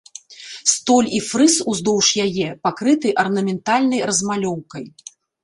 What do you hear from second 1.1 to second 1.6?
і фрыз